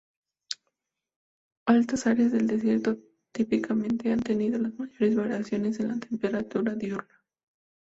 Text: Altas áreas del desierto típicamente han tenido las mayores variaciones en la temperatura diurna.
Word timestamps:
Altas 1.67 2.07
áreas 2.07 2.31
del 2.31 2.47
desierto 2.47 2.97
típicamente 3.31 4.11
han 4.11 4.19
tenido 4.21 4.57
las 4.57 4.73
mayores 4.79 5.15
variaciones 5.15 5.79
en 5.79 5.89
la 5.89 5.99
temperatura 5.99 6.73
diurna. 6.73 7.21